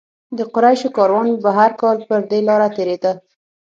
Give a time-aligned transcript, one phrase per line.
[0.37, 3.11] د قریشو کاروان به هر کال پر دې لاره تېرېده.